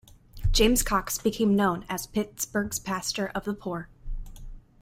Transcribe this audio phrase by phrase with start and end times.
[0.49, 3.87] James Cox became known as Pittsburgh's "Pastor of the Poor".